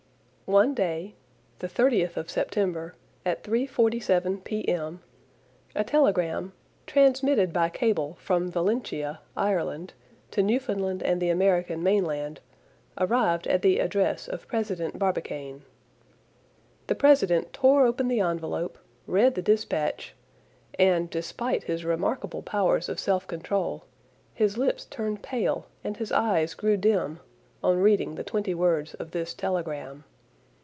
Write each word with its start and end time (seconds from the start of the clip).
One 0.51 0.73
day, 0.73 1.15
the 1.59 1.69
30th 1.69 2.17
of 2.17 2.29
September, 2.29 2.93
at 3.25 3.41
3:47 3.41 4.43
P.M., 4.43 4.99
a 5.73 5.83
telegram, 5.85 6.51
transmitted 6.85 7.53
by 7.53 7.69
cable 7.69 8.17
from 8.19 8.51
Valentia 8.51 9.21
(Ireland) 9.37 9.93
to 10.31 10.43
Newfoundland 10.43 11.03
and 11.03 11.21
the 11.21 11.29
American 11.29 11.81
Mainland, 11.81 12.41
arrived 12.97 13.47
at 13.47 13.61
the 13.61 13.79
address 13.79 14.27
of 14.27 14.45
President 14.49 14.99
Barbicane. 14.99 15.61
The 16.87 16.95
president 16.95 17.53
tore 17.53 17.85
open 17.85 18.09
the 18.09 18.19
envelope, 18.19 18.77
read 19.07 19.35
the 19.35 19.41
dispatch, 19.41 20.13
and, 20.77 21.09
despite 21.09 21.63
his 21.63 21.85
remarkable 21.85 22.41
powers 22.41 22.89
of 22.89 22.99
self 22.99 23.25
control, 23.25 23.85
his 24.33 24.57
lips 24.57 24.83
turned 24.83 25.21
pale 25.23 25.67
and 25.81 25.95
his 25.95 26.11
eyes 26.11 26.55
grew 26.55 26.75
dim, 26.75 27.21
on 27.63 27.77
reading 27.79 28.15
the 28.15 28.25
twenty 28.25 28.53
words 28.53 28.93
of 28.95 29.11
this 29.11 29.33
telegram. 29.33 30.03